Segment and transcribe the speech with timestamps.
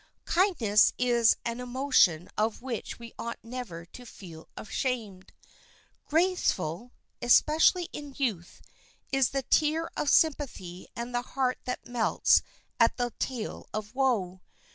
[0.25, 5.31] Kindness is an emotion of which we ought never to feel ashamed.
[6.07, 8.63] Graceful, especially in youth,
[9.11, 12.41] is the tear of sympathy and the heart that melts
[12.79, 14.41] at the tale of woe.